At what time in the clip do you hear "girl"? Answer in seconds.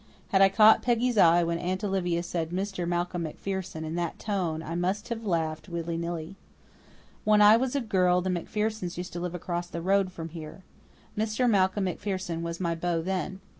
7.81-8.19